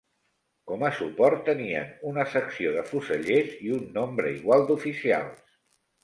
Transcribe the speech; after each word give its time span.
Com 0.69 0.83
a 0.87 0.89
suport 0.99 1.41
tenien 1.49 1.91
una 2.11 2.25
secció 2.35 2.71
de 2.77 2.83
fusellers 2.91 3.51
i 3.67 3.69
un 3.75 3.83
nombre 3.99 4.31
igual 4.39 4.65
d'oficials. 4.71 5.45